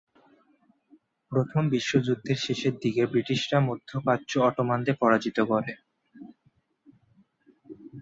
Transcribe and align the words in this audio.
প্রথম 1.31 1.63
বিশ্বযুদ্ধের 1.69 2.37
শেষের 2.37 2.73
দিকে 2.83 3.01
ব্রিটিশরা 3.05 3.59
মধ্যপ্রাচ্যে 3.67 4.37
অটোমানদের 4.47 4.95
পরাজিত 5.01 5.37
করে। 5.51 5.71